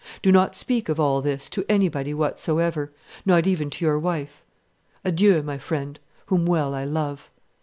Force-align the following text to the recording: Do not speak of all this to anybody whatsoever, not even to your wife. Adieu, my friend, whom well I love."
Do 0.23 0.31
not 0.31 0.55
speak 0.55 0.89
of 0.89 0.99
all 0.99 1.21
this 1.21 1.47
to 1.51 1.63
anybody 1.69 2.11
whatsoever, 2.11 2.91
not 3.23 3.45
even 3.45 3.69
to 3.69 3.85
your 3.85 3.99
wife. 3.99 4.41
Adieu, 5.05 5.43
my 5.43 5.59
friend, 5.59 5.99
whom 6.25 6.47
well 6.47 6.73
I 6.73 6.85
love." 6.85 7.29